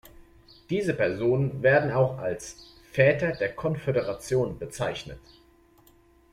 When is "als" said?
2.17-2.73